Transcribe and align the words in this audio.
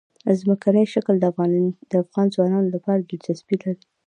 ځمکنی 0.39 0.83
شکل 0.93 1.15
د 1.19 1.25
افغان 2.03 2.27
ځوانانو 2.35 2.67
لپاره 2.75 2.99
دلچسپي 3.09 3.55
لري. 3.63 3.83